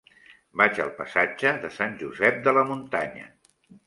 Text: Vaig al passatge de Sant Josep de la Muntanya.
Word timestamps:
Vaig 0.61 0.77
al 0.85 0.87
passatge 1.01 1.51
de 1.65 1.71
Sant 1.75 1.93
Josep 1.99 2.39
de 2.47 2.55
la 2.59 2.65
Muntanya. 2.71 3.29